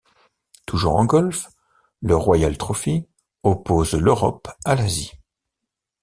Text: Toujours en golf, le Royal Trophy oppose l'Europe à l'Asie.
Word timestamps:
Toujours 0.65 0.95
en 0.95 1.05
golf, 1.05 1.47
le 2.01 2.15
Royal 2.15 2.57
Trophy 2.57 3.05
oppose 3.43 3.93
l'Europe 3.93 4.47
à 4.65 4.73
l'Asie. 4.73 5.11